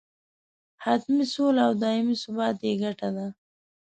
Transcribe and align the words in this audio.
حتمي 0.83 1.25
سوله 1.33 1.61
او 1.67 1.73
دایمي 1.83 2.15
ثبات 2.23 2.57
یې 2.67 2.73
ګټه 2.83 3.09
ده. 3.15 3.27